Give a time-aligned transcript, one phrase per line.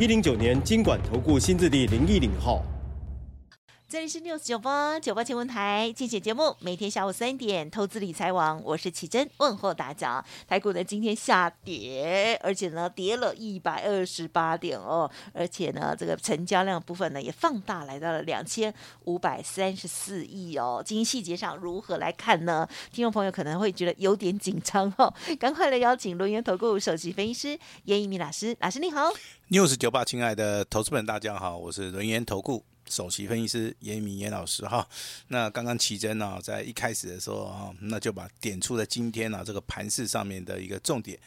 [0.00, 2.62] 一零九年金管投顾新字第零一零号。
[3.90, 10.22] 这里是 News 九八九八新闻台，精选节目，每天下午三点，投资理财网，我是奇珍，问候大家。
[10.46, 18.72] 台股呢今天下跌，而且呢跌了一百二十八点哦，而且呢这个成交量部分呢也放大，来到了两千
[19.04, 20.82] 五百三十四亿哦。
[20.84, 22.68] 今天细节上如何来看呢？
[22.92, 29.10] 听众朋友可能会觉得有点紧张哦，赶快来邀请轮源投顾首席分析师严一民老师，老师你好。
[29.48, 32.62] News 九八，亲爱的投资们，大家好，我是轮源投顾。
[32.90, 34.86] 首席分析师严一民严老师哈，
[35.28, 41.18] 那刚刚奇珍呢，在一开始的时候啊，那就把点出了今天呢这个盘势上面的一个重点，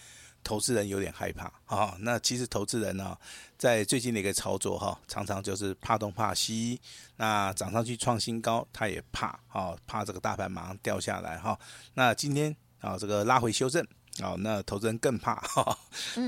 [0.43, 1.95] 投资人有点害怕啊。
[1.99, 3.17] 那其实投资人呢，
[3.57, 6.79] 在最近的一个操作哈，常常就是怕东怕西，
[7.17, 11.59] 那涨上去创新高，他也怕啊，怕这个大盘马上掉下来哈。
[11.93, 13.85] 那今天啊，这个拉回修正。
[14.19, 15.77] 好，那投资人更怕哈，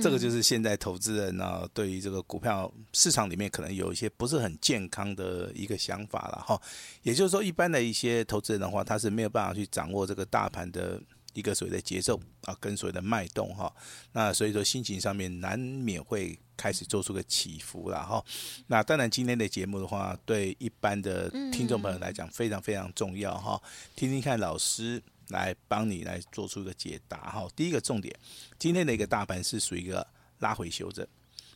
[0.02, 6.60] 这个就是现在投资人呢，对于这个股票市场里面可能有一些不是很健康的一个想法了哈。
[7.02, 11.00] 也就是说，一般的一些投资人的话，他是没有办法去掌握这个大盘的
[11.34, 13.72] 一个所谓的节奏啊，跟所谓的脉动哈。
[14.14, 18.24] 那所以说，心情上面难免会开始做出个起伏了哈。
[18.66, 23.62] 那当然，今天的节目的话，对一般的听众朋友来讲非常非常重要哈。
[23.94, 25.04] 听听看老师。
[25.34, 27.48] 来帮你来做出一个解答哈。
[27.56, 28.16] 第一个重点，
[28.58, 30.08] 今天的一个大盘是属于一个
[30.40, 31.06] 拉回修正。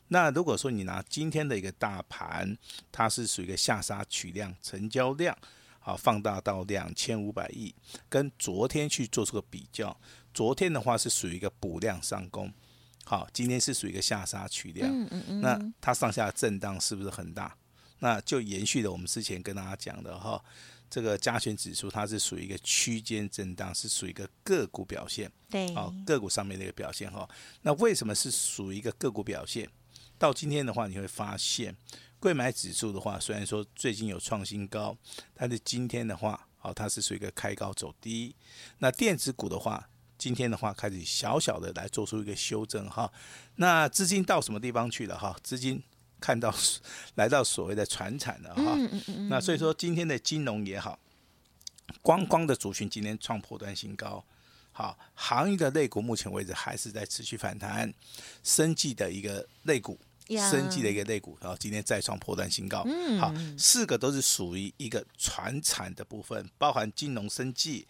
[0.08, 2.56] 那如果说你拿今天的一个大盘，
[2.90, 5.36] 它是属于一个下杀取量，成交量
[5.78, 7.74] 好放大到两千五百亿，
[8.08, 9.96] 跟昨天去做出个比较，
[10.34, 12.52] 昨天的话是属于一个补量上攻，
[13.04, 14.90] 好，今天是属于一个下杀取量。
[14.90, 15.40] 嗯嗯嗯。
[15.40, 17.54] 那它上下震荡是不是很大？
[18.00, 20.42] 那就延续了我们之前跟大家讲的哈。
[20.90, 27.28] 这个加权指数它是属于一个区间震荡，是属于一个个股表现，对，哦个股上面的一个表现哈。
[27.62, 29.68] 那为什么是属于一个个股表现？
[30.16, 31.76] 到今天的话，你会发现，
[32.18, 34.96] 贵买指数的话，虽然说最近有创新高，
[35.34, 38.34] 但是今天的话，哦，它是属于一个开高走低。
[38.78, 43.12] 那电子股的话，今天的话开始小小的来做出一个修正哈。
[43.56, 45.36] 那资金到什么地方去了哈？
[45.42, 45.82] 资金。
[46.20, 46.54] 看到
[47.16, 48.76] 来到所谓的船产了哈，
[49.28, 50.98] 那所以说今天的金融也好，
[52.02, 54.24] 观光的族群今天创破断新高，
[54.72, 57.92] 好，行业的类股目前为止还是在持续反弹，
[58.42, 62.84] 生计的一个类股，生计的一个类股，然后今天再创破断新高，
[63.18, 67.86] 好，四个都是属于一个传产的部分，包含金融、生计、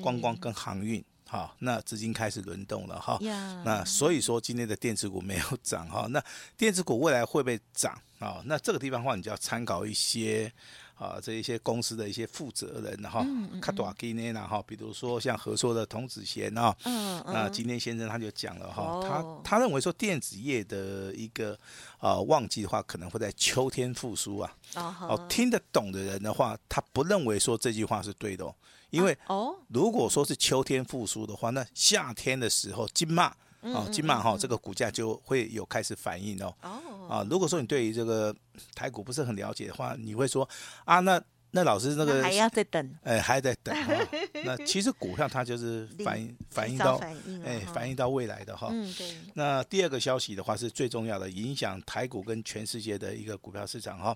[0.00, 1.04] 观光跟航运。
[1.32, 3.18] 好，那资金开始轮动了哈。
[3.64, 6.06] 那所以说今天的电子股没有涨哈。
[6.12, 6.22] 那
[6.58, 8.42] 电子股未来会不会涨啊？
[8.44, 10.52] 那这个地方的话，你就要参考一些
[10.94, 13.26] 啊，这一些公司的一些负责人哈。
[13.62, 16.76] 卡多基内呢哈，比如说像合作的童子贤啊。
[16.84, 17.24] 嗯。
[17.24, 21.58] 那今天先生他就讲了哈，他他认为说电子业的一个
[21.96, 24.54] 啊旺季的话，可能会在秋天复苏啊。
[24.74, 25.26] 哦。
[25.30, 28.54] 听得懂的人的话，他不认为说这句话是对的哦。
[28.92, 33.24] 因为哦，如果说是秋天复苏的话，那夏天的时候金马
[33.62, 36.54] 啊，金马哈，这个股价就会有开始反应哦。
[36.62, 38.34] 哦啊，如果说你对于这个
[38.74, 40.46] 台股不是很了解的话，你会说
[40.84, 41.20] 啊，那
[41.52, 43.74] 那老师那个还要再等，哎，还在等。
[44.44, 47.00] 那其实股票它就是反应反应到
[47.44, 48.68] 哎反映到未来的哈。
[48.70, 49.16] 嗯，对。
[49.32, 54.14] 那第二个消息的话是最重要的，影响台股跟全世界的一个股票市场哈。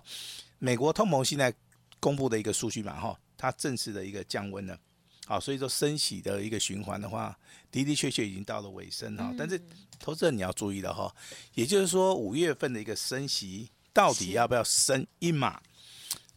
[0.59, 1.51] 美国通膨现在
[1.99, 3.17] 公布的一个数据嘛哈。
[3.37, 4.79] 它正式的一个降温了，
[5.27, 7.37] 好，所以说升息的一个循环的话，
[7.71, 9.31] 的的确确已经到了尾声哈。
[9.37, 9.61] 但是
[9.99, 11.15] 投资人你要注意了哈，
[11.53, 15.61] 也就是说五月份的一个升息到底要不要升一码？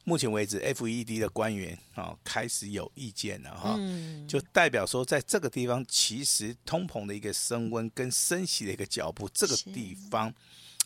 [0.04, 3.78] 目前为止，FED 的官员啊开始有意见了哈，
[4.28, 10.34] 就代表说在这个地方，其实通膨的一个升温跟升息的一个脚步，这个地方，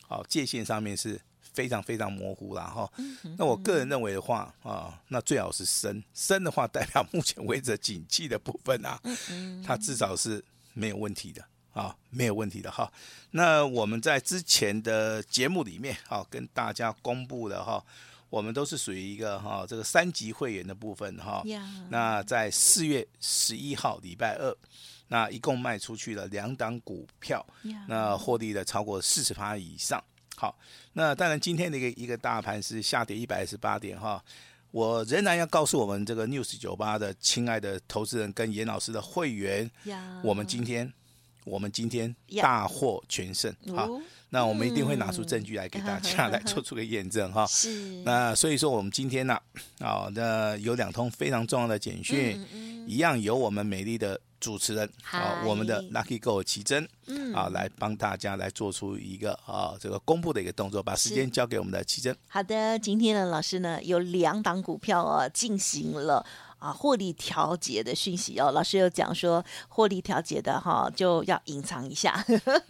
[0.07, 1.19] 好界限上面是。
[1.55, 2.91] 非常非常模糊了哈，
[3.37, 8.99] 那我个人认为的话啊，那最好是升升的话，代表目前为止景气的部分啊，
[9.65, 10.43] 它至少是
[10.73, 11.41] 没有问题的
[11.71, 12.91] 啊，没有问题的哈。
[13.31, 17.81] 那我们在之前的节目里面啊，跟大家公布的哈，
[18.29, 21.41] 我们都是属于一个哈这个三级会员的部分哈。
[21.89, 24.53] 那在四月十一号礼拜二，
[25.07, 27.45] 那一共卖出去了两档股票，
[27.87, 30.03] 那获利的超过四十趴以上。
[30.35, 30.57] 好，
[30.93, 34.21] 那当然今天的一个一个大盘是下跌一百二十八点哈。
[34.71, 39.71] 我仍然要告诉我们这个 News 九八的亲爱的投资人跟严老师的会员，
[40.21, 40.91] 我们今天
[41.45, 43.87] 我们今天大获全胜啊！
[44.29, 47.47] 那我们一定会拿出证据来给大家来做出个验证哈。
[47.49, 48.03] 是。
[48.03, 49.39] 那所以说我们今天呢，
[49.79, 52.37] 啊，那有两通非常重要的简讯，
[52.85, 54.19] 一样由我们美丽的。
[54.37, 62.15] 主持人啊，我们的 Lucky Go 奇珍，嗯，啊，来帮大家来做出一个啊这个公布的一个动作，把时间交给我们的奇珍。
[62.27, 66.25] 好的，今天呢老师呢有两档股票啊进行了。
[66.57, 72.25] 啊，获利调节的讯息哦，老师有讲说获利调节的哈，就要隐藏一下。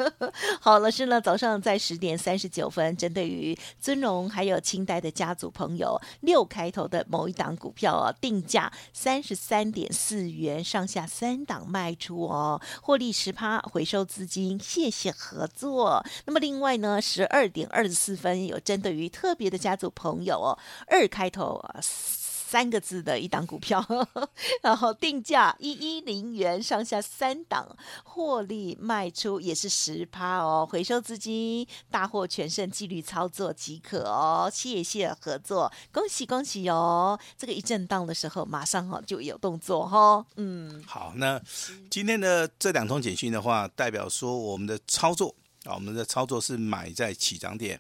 [0.60, 16.04] 好，老师呢早上在十点三十九分，针对于尊荣还有清代的家族朋友六开头的某一档股票哦，定价三十三点四元上下三档卖出哦，获利十趴回收资金，谢谢合作。
[16.26, 21.80] 那么另外呢，十二点二十四分有针对于特别的家族朋友哦，二开头啊。
[22.56, 23.86] 三个字的一档股票，
[24.64, 27.68] 然后定价一一零元上下三档，
[28.06, 41.38] 获利卖出也是十趴哦，回收资金，大获全胜，纪律操作即可哦，谢谢合作，恭喜恭喜哦，这个一震荡的时候马上哈就有动作哈、哦，嗯，好，那
[41.92, 45.36] 今天的这两通简讯的话，代表说我们的操作。
[45.66, 47.80] 啊，我们的操作是买在起涨点。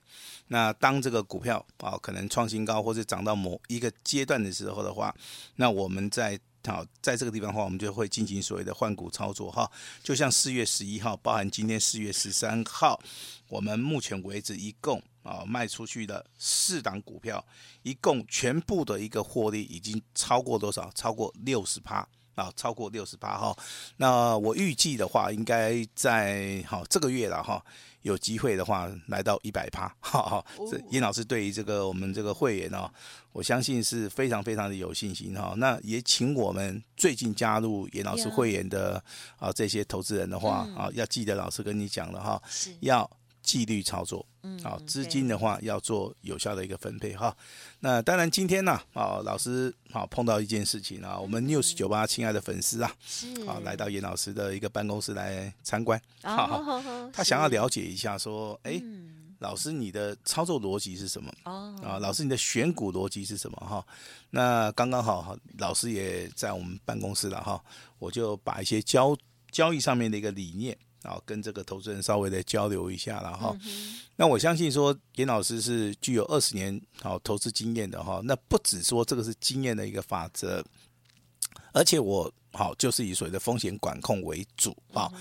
[0.49, 5.15] 那当这个股票啊可能创新高，或者涨到某一个阶段的时候的话，
[5.55, 9.71] 那我们在好在这个地方的话，我们就会进行所谓的换股操作哈。
[10.03, 12.99] 就像四月十一号，包含今天四月十三号，
[13.47, 17.45] 我们目前为止一共啊卖出去的四档股票，
[17.83, 20.91] 一共全部的一个获利已经超过多少？
[20.95, 22.07] 超过六十趴。
[22.35, 23.57] 啊，超过六十八哈，
[23.97, 27.63] 那我预计的话，应该在好这个月了哈，
[28.01, 30.45] 有机会的话来到一百趴，哈哈。
[30.69, 32.91] 这严老师对于这个我们这个会员哦，
[33.31, 35.53] 我相信是非常非常的有信心哈。
[35.57, 39.03] 那也请我们最近加入严老师会员的
[39.37, 42.41] 啊这些投资人的话啊，要记得老师跟你讲了哈，
[42.81, 43.09] 要。
[43.45, 47.35] 纪律操作，嗯，好，资金的话要做有效的一个分配哈。
[47.79, 56.81] 那当然今天呢，啊，老师好碰到一件事情啊，我们 News 九八亲爱的粉丝啊，是啊，来到严老师的一个办公室来参观，好，
[57.13, 58.81] 他想要了解一下说，哎，
[59.39, 61.31] 老师你的操作逻辑是什么？
[61.43, 63.57] 哦，啊，老师你的选股逻辑是什么？
[63.57, 63.85] 哈，
[64.31, 67.63] 那刚刚好，老师也在我们办公室了哈，
[67.99, 69.15] 我就把一些交
[69.51, 70.75] 交易上面的一个理念。
[71.05, 73.55] 然后跟这个投资人稍微的交流一下，然后，
[74.15, 80.65] 那我相信说严老师是具有二十年好投资经验的哈，那不只说这个是经验的一个法则，
[81.73, 85.11] 而且我好就是以所谓的风险管控为主啊，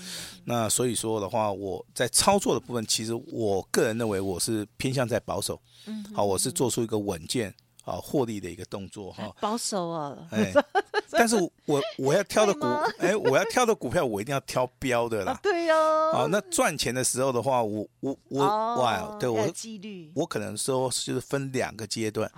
[0.45, 7.53] 那所以说的话，我在操作的部分，其实我个人认为我是偏向在保守，嗯好，我是做出一个稳健。
[7.85, 10.51] 啊，获利的一个动作哈，保守啊，哎，
[11.11, 11.35] 但是
[11.65, 12.65] 我我要挑的股，
[12.97, 22.29] 哎，我要挑的股票，我一定要挑标的啦，啊、对呀、哦，好，那赚钱的时候的话，我我我哇，哦、对我纪律，我可能说就是分两个阶段，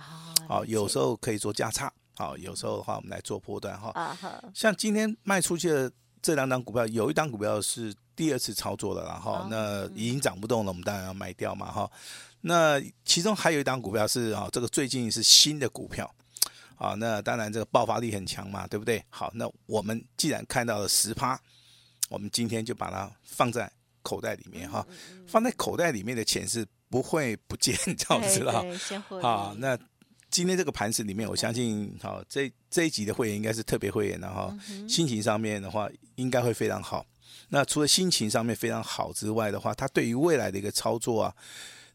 [0.46, 4.14] 好，有时候可以做价差，好，有时候的话我们来做波段哈，
[4.52, 5.90] 像今天卖出去的
[6.20, 11.90] 这两档股票，有一档股票是第二次操作的了哈，那已经涨不动了，我们当然要卖掉嘛哈。
[12.40, 16.08] 那其中还有一档股票是啊，这个最近是新的股票，
[16.76, 19.04] 啊，那当然这个爆发力很强嘛，对不对？
[19.10, 21.38] 好，那我们既然看到了十趴，
[22.08, 23.70] 我们今天就把它放在
[24.02, 24.86] 口袋里面哈，
[25.26, 28.64] 放在口袋里面的钱是不会不见， 这样子了。
[29.20, 29.76] 好，那
[30.30, 34.56] 今天这个盘子里面，我相信好这这一集的会员应该是特别会员的哈，
[34.88, 37.04] 心情上面的话应该会非常好。
[37.48, 41.34] 那除了心情上面非常好之外的话，他对于未来的一个操作啊。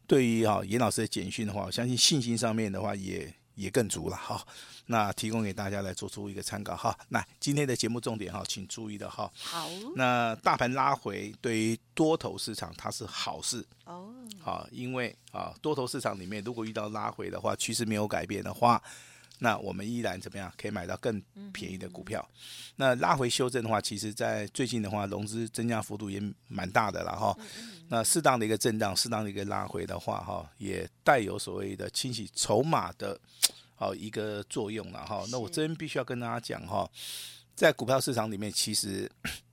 [0.06, 4.44] 对于哈严老师的简讯的话，我相信信心上面的话也也更足了哈。
[4.86, 6.96] 那提供给大家来做出一个参考哈。
[7.08, 9.30] 那今天的节目重点哈，请注意的哈。
[9.34, 9.68] 好。
[9.96, 14.12] 那大盘拉回对于多头市场它是好事哦。
[14.40, 18.82] 好，因为啊多头市场里面如果遇到拉回的话，趋势没有改变的话。
[19.44, 21.22] 那我们依然怎么样可以买到更
[21.52, 22.26] 便宜的股票？
[22.76, 27.36] 那拉回修正的话，其实在最近的话，融资增加幅度也蛮大的了哈。
[27.88, 33.20] 那适当的一个震荡，适当的一个拉回的话，哈，也带有所谓的清洗筹码的，
[33.74, 35.22] 好一个作用了哈。
[35.30, 36.90] 那我这边必须要跟大家讲哈，
[37.54, 39.10] 在股票市场里面，其实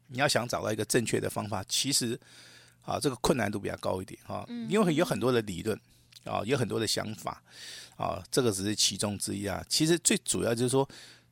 [0.07, 2.17] 你要想找到一个正确的方法，其实
[2.81, 5.77] 啊，这个困难度比较高一点哈，因为有很多的理论
[6.23, 7.41] 啊，有很多的想法。
[7.97, 9.63] 啊，这个只是其中之一啊。
[9.69, 10.87] 其实最主要就是说，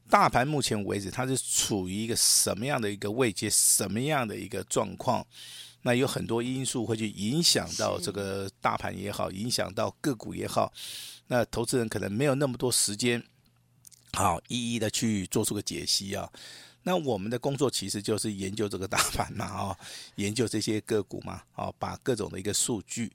[0.08, 5.26] 大盘目前为止它是处于一个什么样的一个位阶，什么样的一个状况，
[5.82, 10.72] 那有很多因素会去影响到这个大盘也好，影响到个股也好，
[11.26, 13.24] 那投资人可能没有那么多时间，
[14.14, 16.30] 好一一的去做出个解析啊。
[16.84, 19.78] 那我们的工作其实就是研究这个大盘嘛，啊，
[20.16, 23.12] 研究这些个股嘛，啊，把各种的一个数据，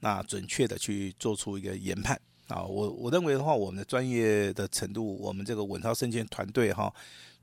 [0.00, 2.62] 那准确的去做出一个研判啊。
[2.62, 6.94] 我我认为的话，我们的专业的程度，我们这个稳操胜券团队哈，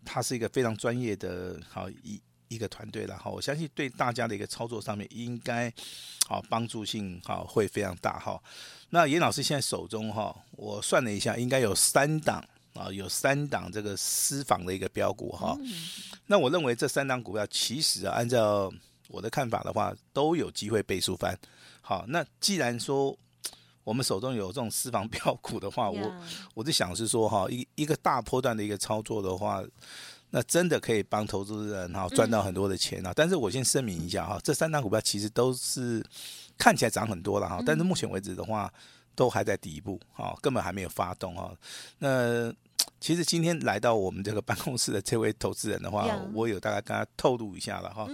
[0.06, 3.30] 它是一个非常专业的好一一个团队了哈。
[3.30, 5.72] 我相信对大家的一个操作上面，应该
[6.26, 8.42] 好帮助性哈会非常大哈。
[8.92, 12.44] 那严老师现在手中哈，我算了一下，应该有三档。
[12.76, 15.58] 啊，有三档这个私房的一个标股哈，
[16.28, 18.72] 那我认为这三档股票其实啊，按照
[19.08, 21.38] 我的看法的话，都有机会倍数翻。
[21.82, 23.18] 好，那既然说
[23.86, 26.14] 我们手中有这种私房标股的话，我
[26.54, 29.64] 我就想是说哈，一一个大波段的一个操作的话，
[30.32, 33.14] 那真的可以帮投资人哈赚到很多的钱啊。
[33.16, 36.04] 但是我先声明一下哈，这三档股票其实都是
[36.58, 38.74] 看起来涨很多了哈，但是目前为止的话，
[39.14, 41.56] 都还在底部哈，根本还没有发动哈。
[42.00, 42.52] 那
[43.06, 48.10] 其实今天来到我们这个办公室的这位投资人的话，我有大概跟他透露一下了哈，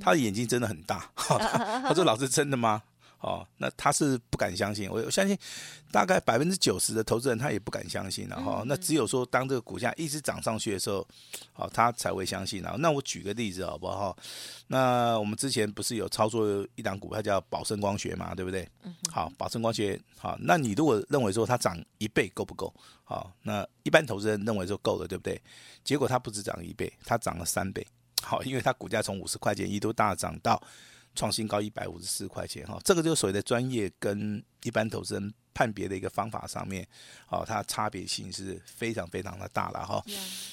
[0.00, 2.80] 他的眼睛真的很大， 他说：“老师，真的吗？”
[3.20, 5.36] 哦，那他是不敢相信，我我相信
[5.90, 8.62] 大概百分之九十的投资人他也不敢相信了哈。
[8.64, 11.04] 那只有说当这个股价一直涨上去的时候，
[11.52, 12.62] 好，他才会相信。
[12.62, 14.16] 然后，那我举个例子好不好？
[14.68, 18.68] 那我们之前不是有操作一档股票叫宝盛光学嘛，对不对？
[19.10, 22.72] 好，宝盛光学，好，那你如果认为说它涨一倍够不够？
[23.02, 25.42] 好，那一般投资人认为说够了，对不对？
[25.82, 27.84] 结果它不止涨一倍，它涨了三倍。
[28.22, 30.62] 好，因为它股价从五十块钱一度大涨到。
[31.18, 36.86] 创新高一百五十四块钱哈，这个就是所谓的专业跟一般投资人判别的一个方法上面，
[37.28, 40.00] 哦，它差别性是非常非常的大了哈。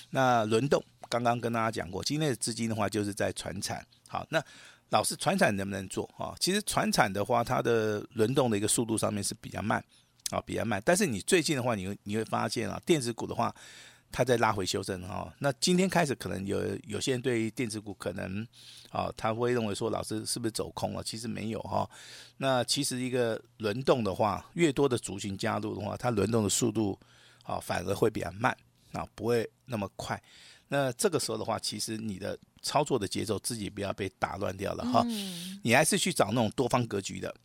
[0.09, 3.85] 那轮动刚刚跟大家讲过，今天的资金的话就是在传产。
[4.07, 4.43] 好，那
[4.89, 6.33] 老师传产能不能做啊？
[6.39, 9.83] 其实传产的话，它的轮动的一个速度上面是比较慢
[10.31, 10.81] 啊，比较慢。
[10.83, 13.53] 但是你最近的话，你会你会发现啊，电子股的话。
[14.15, 16.57] 它在拉回修正哈，那今天开始可能有
[16.87, 18.47] 有些人对于电子股可能
[18.89, 21.03] 啊，他会认为说老师是不是走空了？
[21.03, 21.85] 其实没有哈。
[22.37, 26.97] 那其实一个轮动的话，越多的族群加入的话，它轮动的速度
[27.43, 28.55] 啊反而会比较慢
[28.93, 30.23] 啊，不会那么快。
[30.69, 35.05] 那这个时候的话，其实你的操作的节奏自己不要被打乱掉了哈。
[35.61, 37.35] 你还是去找那种多方格局的，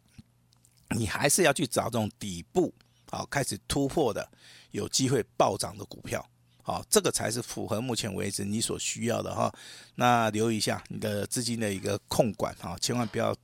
[0.91, 2.73] 你还是要去找这种底部
[3.11, 4.31] 啊开始突破的，
[4.71, 6.25] 有机会暴涨的股票。
[6.63, 9.53] 好，这个才是符合目前为止你所需要的哈。
[9.95, 13.37] 那留意一下你的资金的一个控管哈，千万不要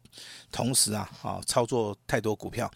[0.50, 2.70] 同时啊啊操作太多股票。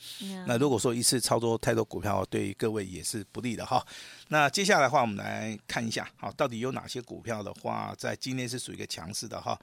[0.46, 3.84] 那如果说一次操作太多股票，对各位也是不利的哈。
[4.28, 9.58] 那接下来的话，我们来看一下，好，到底有哪些股票的话，在今天是属于一个强势的哈。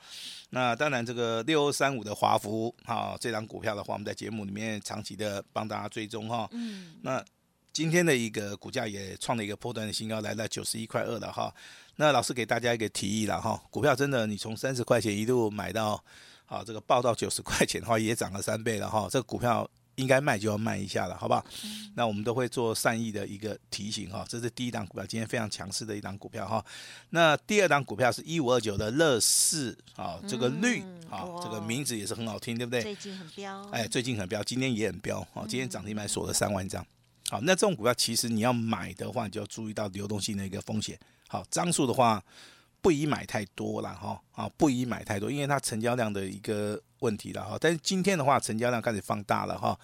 [0.49, 6.47] 那当然，这个六二三五的华孚哈，这张股票的话，我们在节目里面长期的帮大家追踪哈。
[6.51, 6.95] 嗯。
[7.01, 7.23] 那。
[7.77, 11.53] 今天的一个股价也创了一个波段的新高，来到九十一块二了哈。
[11.97, 16.03] 那老师给大家一个提议了哈，股票真的你从三十块钱一路买到，
[16.47, 19.07] 好这个报到九十块钱的话，也涨了三倍了哈。
[19.11, 21.45] 这个股票应该卖就要卖一下了，好不好？
[21.93, 24.25] 那我们都会做善意的一个提醒哈。
[24.27, 26.65] 这是第一档股票，今天非常强势的一档股票哈。
[27.11, 30.81] 那第二档股票是一五二九的乐视啊，这个绿
[31.11, 32.81] 啊，这个名字也是很好听，对不对？
[32.81, 36.83] 最近很彪，哎，最近很彪，今天也很彪啊，今天涨停板锁了三万张。
[37.29, 40.97] 好，那这种股票其实你要买的话，你就要注意到流动性的一个风险。
[41.27, 42.23] 好，张数的话
[42.81, 47.57] 不宜买太多了哈，啊，不宜买太多，因为它成交量的一个问题了哈。
[47.59, 49.77] 但是今天的话，成交量开始放大了哈。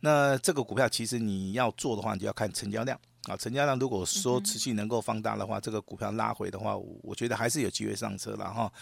[0.00, 3.36] 那这个股票其实你要做的话，你就要看成交量啊。
[3.36, 8.72] 成交量如果说持续能够放大的话，这个股票拉回的话，我觉得还是有机会上车了哈。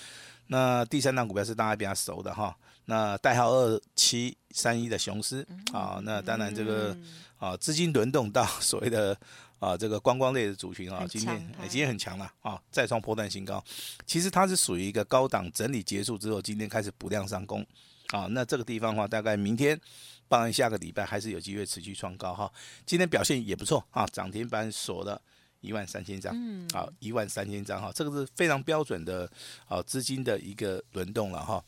[0.48, 2.54] 那第三档股票是大家比较熟的哈，
[2.86, 6.96] 那代号二七三一的雄狮啊，那当然这个。
[7.36, 9.14] 啊，资金轮动到 所谓的
[9.58, 13.62] 啊这个观光类的族群啊，今天今天很强了啊，再创波段新高。
[14.06, 17.66] 其实它是属于一个高档整理结束之后，今天开始补量上攻
[18.12, 18.26] 啊。
[18.30, 19.78] 那这个地方的话，大概明天，
[20.26, 22.50] 当然下个礼拜还是有机会持续创高哈。
[22.86, 25.20] 今天表现也不错啊，涨停板锁了
[25.60, 26.34] 一万三千张，
[26.72, 29.30] 啊一万三千张哈，这个是非常标准的
[29.66, 31.62] 啊资金的一个轮动了哈。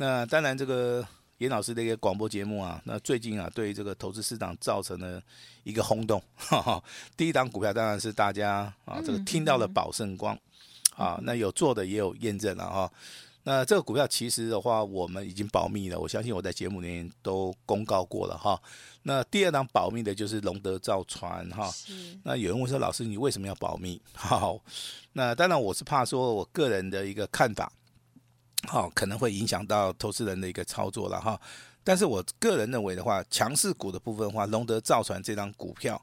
[0.00, 1.06] 那当然这个。
[1.40, 5.18] 严老师的一个广播节目啊，那最近啊，对于这个投资市场造成了
[5.64, 6.22] 一个轰动。
[6.36, 6.84] 哈哈，
[7.16, 10.38] 第一档股票当然是大家啊，这个听到了宝盛光，
[10.96, 12.92] 啊，那有做的也有验证了哈。
[13.44, 18.60] 那这个股票其实的话，我们已经保密了，我相信我在节目里面都公告过了哈。
[19.04, 21.72] 那第二档保密的就是龙德造船哈。
[22.22, 23.98] 那有人问说，老师你为什么要保密？
[24.12, 24.60] 好，
[25.14, 27.72] 那当然我是怕说我个人的一个看法。
[28.68, 31.40] 好、哦，可能会影响到投资人的一个操作了哈。
[31.82, 36.00] 但是我个人认为的话，强势股的部分的话，龙德造船这张股票，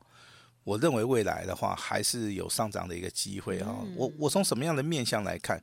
[0.67, 3.73] 我认为未来的话还是有上涨的一个机会哈。
[3.95, 5.61] 我我从什么样的面向来看？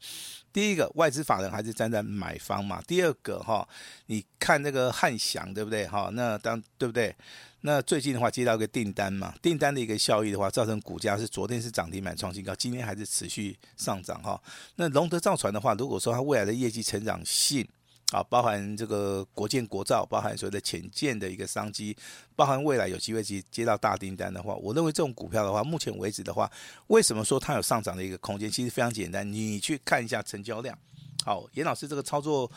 [0.50, 2.80] 第一个，外资法人还是站在买方嘛。
[2.86, 3.68] 第二个哈，
[4.06, 6.08] 你看那个汉翔对不对哈？
[6.14, 7.14] 那当对不对？
[7.60, 14.40] 那最近的话接到一个订单嘛，订单的一个效益的话，造成股价是昨天是涨停板创新高，今天还是持续上涨哈。
[14.76, 17.68] 那龙德造船的话，如果说它未来的业绩成长性
[18.12, 21.96] 啊，包含这个国建国造，包含所谓的潜舰的一个商机，
[22.36, 26.50] 包含未来有机会去接到大订单的话，我认为这种股票的话，目前为止的话，
[26.88, 28.48] 为什么说它有上涨的一个空间？
[28.48, 30.78] 其实非常简单，你去看一下成交量。
[31.24, 32.48] 好，严老师这个操作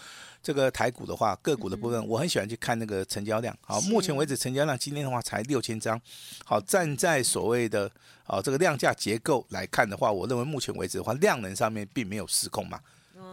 [0.44, 3.58] 这个台股的话，个股的部分，我很喜欢去看那个成交量。
[3.62, 6.00] 好，目前为止成交量今天的话才六千张。
[6.44, 7.90] 好，站在所谓的
[8.26, 12.80] 啊这个量价结构来看的话，我认为目前为止的话，量能上面并没有失控嘛。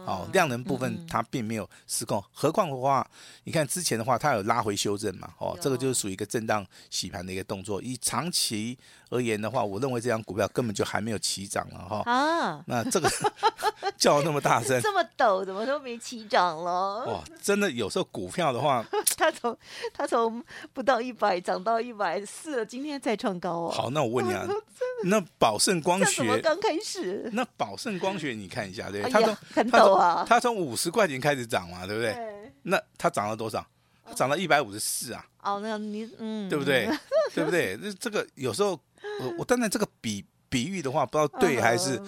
[0.05, 3.05] 哦，量能部分它并没有失控，何况的话，
[3.43, 7.81] 你看之前的话，它有拉回修正嘛，哦，这个就是属于一个震荡洗盘的一个动作。
[7.81, 8.77] 以长期
[9.09, 12.03] 而言的话，我认为这张股票根本就还没有起涨了哈。
[12.11, 13.09] 啊，那这个
[13.97, 17.05] 叫那么大声，这么陡，怎么都没起涨了？
[17.05, 18.85] 哇，真的有时候股票的话，
[19.17, 19.57] 它从
[19.93, 23.71] 它从不到一百涨到一百四了，今天再创高哦。
[23.71, 24.45] 好，那我问你啊，
[25.05, 30.25] 那宝盛光学刚开始，那宝盛光学你看一下，对，它都很陡。
[30.25, 32.13] 它从五十块钱开始涨嘛，对不对？
[32.13, 33.65] 对，那它涨了多少？
[34.05, 35.25] 它涨到一百五十四啊！
[35.41, 36.87] 哦，那你嗯，对不对？
[37.33, 37.77] 对不对？
[37.81, 38.79] 那这个有时候
[39.19, 41.99] 我我当然这个比比喻的话，不知道对还是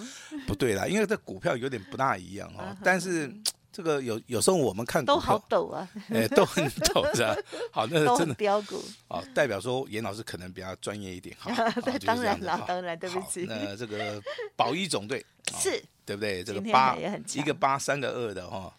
[0.46, 2.76] 不对啦，因为这股票有点不大一样哦。
[2.84, 3.28] 但是
[3.72, 7.36] 这个有有时候我们看都好抖啊， 哎，都很抖是吧？
[7.70, 11.52] 好，那 真的标股哦，代表说严老师可能比较专业一点哈。
[12.04, 13.46] 当然了，当然对不起。
[13.48, 14.20] 那这个
[14.56, 15.24] 保一总队
[15.60, 15.82] 是。
[16.08, 16.42] 对不对？
[16.42, 16.96] 这个八
[17.34, 18.74] 一个八三个二的哈，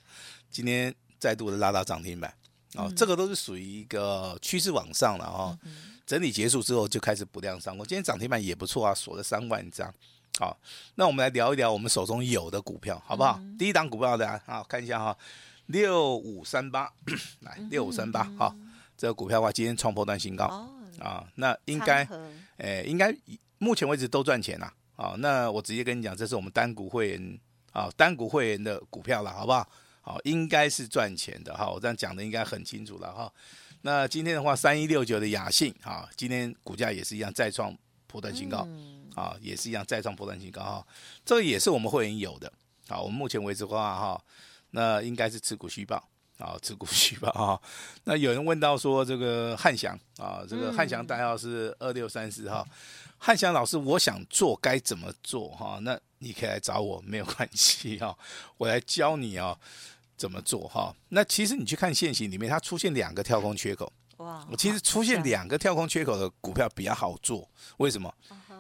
[0.50, 2.34] 今天再度的拉到涨停板，
[2.74, 5.56] 哦，嗯、这个都是属于一个趋势往上了哈。
[5.64, 5.72] 嗯、
[6.08, 9.94] 整理结束之后就开始补量上攻，今天涨停板也不错啊，锁了三万张。
[10.40, 10.58] 好，
[10.96, 13.38] 那我们来聊一聊我们手中有的股票，好不好？
[13.42, 15.18] 嗯、第一档股票的啊，看一下哈，
[15.66, 16.90] 六五三八，
[17.42, 18.56] 来六五三八，好，
[18.98, 20.70] 这个股票的话今天创破段新高、哦、
[21.04, 23.14] 啊，那应该，和诶，应该
[23.58, 24.74] 目前为止都赚钱了。
[24.96, 27.40] 啊，那我直接跟你讲，这是我们单股会员
[27.74, 29.70] 啊，单股会员的股票了，好不好？
[30.00, 33.30] 好，应该是赚钱的哈，我这样讲的应该很清楚了哈。
[33.82, 38.66] 那今天的话，三一六九的雅信啊，今天股价也是一样再创破段新高，
[39.16, 40.88] 啊，也是一样再创波段新高哈。
[41.26, 42.52] 这个也是我们会员有的，
[42.88, 44.22] 好，我们目前为止的话哈，
[44.72, 46.04] 那应该是持股虚报
[46.38, 47.60] 啊，持股虚报啊。
[48.04, 52.66] 那有人问到说这个汉翔啊，这个汉翔代号是二六三四哈。
[53.18, 55.78] 汉翔老师，我想做该怎么做哈？
[55.82, 58.18] 那你可以来找我，没有关系哈，
[58.58, 59.58] 我来教你啊
[60.16, 60.96] 怎么做哈。
[61.10, 63.92] 那其实你去看现行里面，它出现两个跳空缺口。
[64.18, 64.46] 哇！
[64.52, 68.14] 我其实出现两个跳空缺口的股票比较好做，为什么？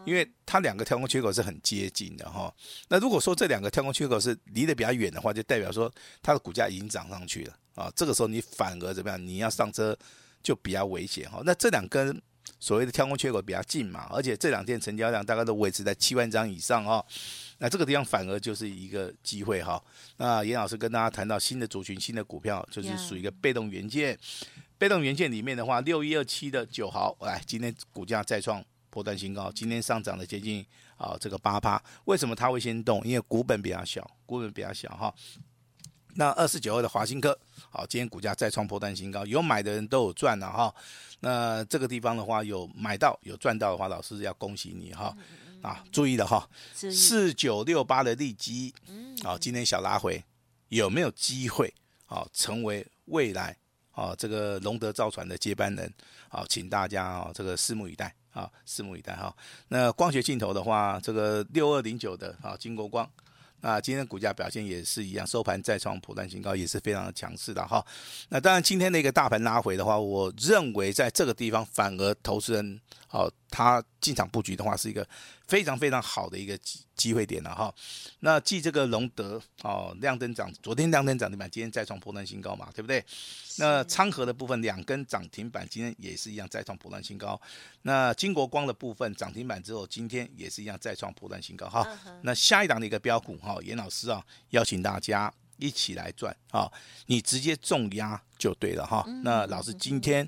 [0.05, 2.53] 因为它两个跳空缺口是很接近的哈。
[2.87, 7.91] 那如果说这两个跳空缺口是离得比较远的话，就代表说它的股价已经涨上去了啊。
[7.95, 9.27] 这个时候你反而怎么样？
[9.27, 9.97] 你要上车
[10.41, 11.41] 就比较危险哈。
[11.45, 12.21] 那这两根。
[12.59, 17.05] 所谓的跳空缺口比较近嘛，而且这两天成交量大概都维持在七万张以上哈、哦，
[17.59, 19.83] 那这个地方反而就是一个机会哈、哦。
[20.17, 24.17] 那严老师跟大家谈到新的族群、新的股票，就是属于一个被动元件。
[24.77, 30.65] 被动元件里面的话，六一二七的九毫，来今天股价再创波段新高，今天上涨了接近
[30.97, 31.81] 啊这个八趴。
[32.05, 33.01] 为什么它会先动？
[33.05, 35.13] 因为股本比较小，股本比较小哈、哦。
[36.15, 37.37] 那二四九二的华新科，
[37.69, 40.73] 好，今天股价再创破段新高，有买的人都有赚了哈。
[41.19, 45.15] 那这个地方的话，有买到有赚到的话，老师要恭喜你哈。
[45.61, 48.73] 啊，注意了哈，四九六八的利基，
[49.21, 50.23] 好，今天小拉回，
[50.69, 51.73] 有没有机会
[52.05, 53.53] 啊成为未来
[53.91, 55.93] 啊这个龙德造船的接班人？
[56.29, 59.35] 好，请大家啊这个拭目以待啊，拭目以待哈。
[59.67, 63.09] 那光学镜头的话，这个六二零九的啊金国光。
[63.61, 67.85] 那今天股价表现也是一样，收盘再创普段新高，也是非常的强势的哈。
[68.29, 75.07] 那当然，今天的一个大盘拉回的话，我认为在这个地方反而投资人，好，他进场布局的话是一个
[75.47, 77.73] 非常非常好的一个机机会点了哈。
[78.19, 83.03] 那继这个龙德哦亮灯涨，昨天亮灯涨停板，今天再创破断新高嘛，对不对？
[83.57, 87.39] 那昌河的部分两根涨停板，今天也是一样再创破断新高。
[87.81, 91.85] 那金国光的部分涨停板之后，今天也是一样再创破断新高哈。
[92.21, 96.71] 那下一档的一个标股哈，严老师啊邀请大家一起来赚啊，
[97.07, 99.05] 你直接重压就对了哈。
[99.23, 100.27] 那老师今天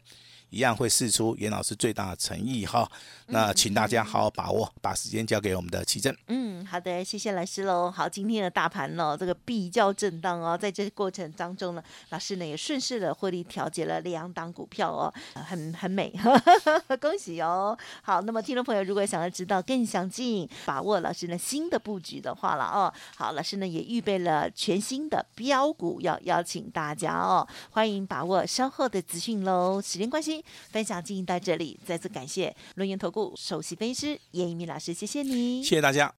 [0.52, 2.90] 一样会试出严老师最大的诚意哈。
[3.28, 6.16] 那请大家好好把握，把时间交给我们的奇正。
[6.28, 7.90] 嗯，好的，谢谢老师喽。
[7.90, 16.14] 好，今天的大盘呢，这个比较震荡哦，在这过程当中呢，老师呢也顺势的获利调节了两档股票哦，很很美，
[17.00, 17.78] 恭喜哦。
[18.02, 29.82] 好，那么听众朋友如果想要知道更详尽，把握老师呢新的布局的话了哦，好，老师呢也预备了全新的标股要邀请大家哦，欢迎把握稍后的资讯喽。
[29.82, 30.41] 时间关系，
[30.72, 36.14] 分享进行到这里，再次感谢轮研投顾首席分析师叶一鸣老师，谢谢你，谢谢大家。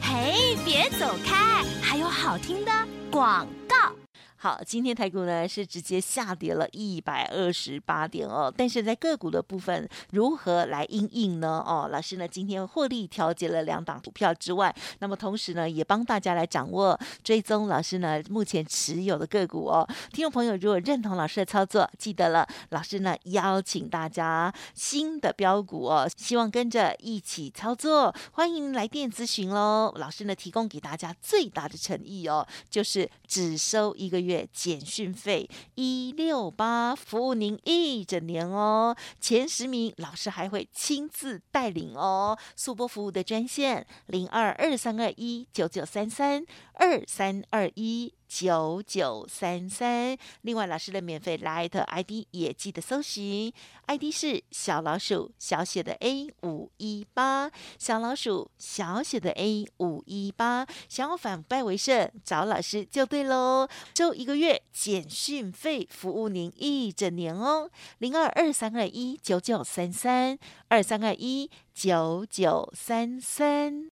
[0.00, 2.70] 嘿，别走开，还有好听的
[3.10, 4.05] 广告。
[4.46, 11.60] 好，今天台股呢是直接下跌了一百二十八点哦，但是在个股的部分如何来应应呢？
[11.66, 19.84] 哦，老师呢今天获利调节了两档股票之外，那么同时呢也帮大家来掌握追踪老师呢目前持有的个股哦。
[20.12, 29.92] 听众朋友如果认同老师的操作，记得了，老师呢邀请大家新的标股哦，希望跟着一起操作，欢迎来电咨询喽。
[29.96, 34.35] 老师呢提供给大家最大的诚意哦，就是只收一个月。
[34.36, 38.94] 月简讯费一六八，服务您一整年哦。
[39.20, 42.36] 前十名老师还会亲自带领哦。
[42.54, 46.44] 速播服务的专线零二二三二一九九三三
[46.74, 48.12] 二三二一。
[48.28, 53.52] 九九三三，另外老师的免费 Line ID 也记得搜寻
[53.86, 63.68] ，ID 是小老鼠小写的 A 五一八，小老鼠小写的 A 五一八，想要反败为胜，找老师就对喽。
[63.94, 73.95] 就一个月简讯费，服务您一整年哦，零二二三二一九九三三二三二一九九三三。